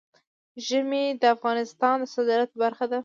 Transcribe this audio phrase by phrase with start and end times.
[0.67, 2.99] ژمی د افغانستان د صادراتو برخه ده.